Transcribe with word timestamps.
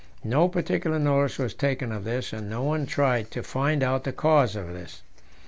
No 0.23 0.47
particular 0.47 0.97
notice 0.97 1.37
was 1.37 1.53
taken 1.53 1.91
of 1.91 2.05
this, 2.05 2.33
and 2.33 2.49
no 2.49 2.63
one 2.63 2.87
tried 2.87 3.29
to 3.29 3.43
find 3.43 3.83
out 3.83 4.03
the 4.03 4.11
cause 4.11 4.55
of 4.55 4.67
it. 4.71 4.99